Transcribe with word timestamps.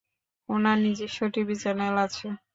উনার 0.49 0.77
নিজস্ব 0.83 1.19
TV 1.33 1.55
channel 1.61 1.95
আছে। 2.05 2.27